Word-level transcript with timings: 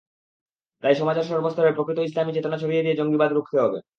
তাই 0.83 0.95
সমাজের 0.95 1.25
সর্বস্তরে 1.25 1.71
প্রকৃত 1.73 1.97
ইসলামি 1.99 2.31
চেতনা 2.33 2.57
ছড়িয়ে 2.57 2.83
দিয়ে 2.83 2.99
জঙ্গিবাদ 2.99 3.29
রুখতে 3.33 3.57
হবে। 3.59 3.79